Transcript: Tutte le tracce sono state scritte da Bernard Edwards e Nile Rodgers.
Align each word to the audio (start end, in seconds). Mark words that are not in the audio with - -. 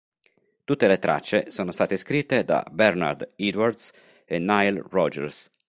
Tutte 0.63 0.87
le 0.87 0.97
tracce 0.97 1.51
sono 1.51 1.71
state 1.71 1.95
scritte 1.95 2.43
da 2.43 2.65
Bernard 2.71 3.33
Edwards 3.35 3.91
e 4.25 4.39
Nile 4.39 4.81
Rodgers. 4.89 5.47